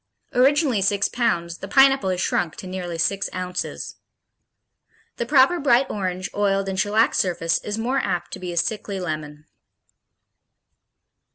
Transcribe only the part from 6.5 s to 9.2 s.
and shellacked surface is more apt to be a sickly